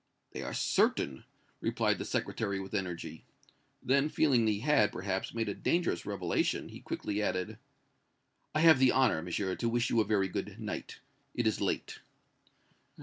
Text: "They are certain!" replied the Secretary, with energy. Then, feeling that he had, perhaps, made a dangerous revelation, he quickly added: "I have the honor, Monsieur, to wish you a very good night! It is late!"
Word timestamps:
"They 0.31 0.41
are 0.41 0.55
certain!" 0.55 1.25
replied 1.59 1.99
the 1.99 2.05
Secretary, 2.05 2.59
with 2.59 2.73
energy. 2.73 3.23
Then, 3.83 4.09
feeling 4.09 4.45
that 4.45 4.51
he 4.51 4.61
had, 4.61 4.91
perhaps, 4.91 5.31
made 5.35 5.47
a 5.47 5.53
dangerous 5.53 6.07
revelation, 6.07 6.69
he 6.69 6.79
quickly 6.79 7.21
added: 7.21 7.59
"I 8.55 8.61
have 8.61 8.79
the 8.79 8.91
honor, 8.91 9.21
Monsieur, 9.21 9.53
to 9.55 9.69
wish 9.69 9.91
you 9.91 10.01
a 10.01 10.03
very 10.03 10.27
good 10.27 10.59
night! 10.59 11.01
It 11.35 11.45
is 11.45 11.61
late!" 11.61 11.99